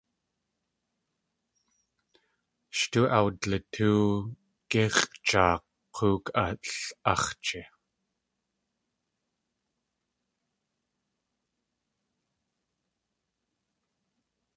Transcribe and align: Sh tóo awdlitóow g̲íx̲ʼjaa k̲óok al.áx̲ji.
Sh 2.77 2.85
tóo 2.91 3.05
awdlitóow 3.17 4.05
g̲íx̲ʼjaa 4.69 5.53
k̲óok 5.95 6.25
al.áx̲ji. 6.45 7.61